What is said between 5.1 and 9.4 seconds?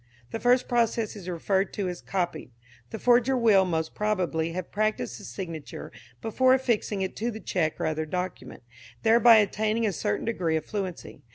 the signature before affixing it to the cheque or other document, thereby